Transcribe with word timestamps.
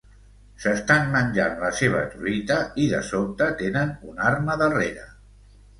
S'estan 0.61 1.11
menjant 1.15 1.61
la 1.65 1.69
seva 1.81 2.01
truita 2.15 2.59
i 2.85 2.89
de 2.95 3.05
sobte 3.13 3.53
tenen 3.63 3.95
una 4.15 4.29
arma 4.35 4.59
darrere. 4.65 5.11